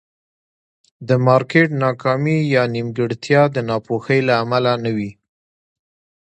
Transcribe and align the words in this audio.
د 1.07 1.09
مارکېټ 1.27 1.69
ناکامي 1.83 2.37
یا 2.55 2.63
نیمګړتیا 2.73 3.41
د 3.55 3.57
ناپوهۍ 3.69 4.19
له 4.27 4.33
امله 4.43 4.73
نه 4.83 4.91
وي. 4.97 5.11